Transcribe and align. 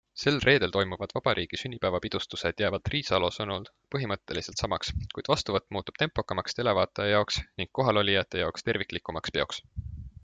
Sel 0.21 0.37
reedel 0.43 0.71
toimuvad 0.75 1.09
vabariigi 1.17 1.59
sünnipäevapidustused 1.63 2.63
jäävad 2.63 2.91
Riisalo 2.93 3.29
sõnul 3.35 3.67
põhimõtteliselt 3.97 4.65
samaks, 4.65 4.91
kuid 5.17 5.31
vastuvõtt 5.35 5.69
muutub 5.77 6.01
tempokamaks 6.03 6.59
televaataja 6.61 7.15
jaoks 7.17 7.41
ning 7.63 7.75
kohalolijate 7.81 8.45
jaoks 8.45 8.69
terviklikumaks 8.71 9.39
peoks. 9.39 9.63